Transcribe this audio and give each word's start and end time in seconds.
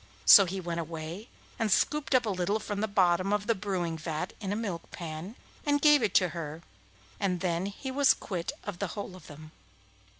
So 0.25 0.45
he 0.45 0.59
went 0.59 0.79
away 0.79 1.29
and 1.59 1.71
scooped 1.71 2.15
up 2.15 2.25
a 2.25 2.29
little 2.31 2.59
from 2.59 2.81
the 2.81 2.87
bottom 2.87 3.31
of 3.31 3.45
the 3.45 3.53
brewing 3.53 3.99
vat 3.99 4.33
in 4.41 4.51
a 4.51 4.55
milk 4.55 4.89
pan, 4.89 5.35
and 5.63 5.79
gave 5.79 6.01
it 6.01 6.15
to 6.15 6.29
her, 6.29 6.63
and 7.19 7.39
then 7.39 7.67
he 7.67 7.91
was 7.91 8.15
quit 8.15 8.51
of 8.63 8.79
the 8.79 8.87
whole 8.97 9.15
of 9.15 9.27
them. 9.27 9.51